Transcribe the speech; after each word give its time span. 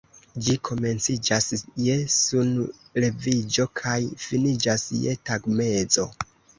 Ĝi 0.45 0.53
komenciĝas 0.69 1.49
je 1.89 1.99
sunleviĝo 2.15 3.69
kaj 3.83 3.97
finiĝas 4.27 4.91
je 5.07 5.19
tagmezo. 5.33 6.13